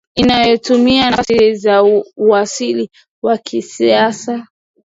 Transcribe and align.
inayotumia 0.15 1.09
nafasi 1.11 1.55
za 1.55 2.01
usaili 2.17 2.89
wa 3.23 3.37
kisasa 3.37 4.47